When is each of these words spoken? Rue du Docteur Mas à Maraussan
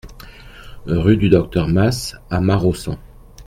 Rue 0.87 1.15
du 1.15 1.29
Docteur 1.29 1.67
Mas 1.67 2.15
à 2.31 2.41
Maraussan 2.41 2.97